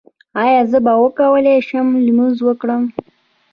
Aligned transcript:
ایا 0.43 0.61
زه 0.71 0.77
به 0.85 0.93
وکولی 1.03 1.57
شم 1.67 1.87
لمونځ 2.05 2.37
وکړم؟ 2.43 2.83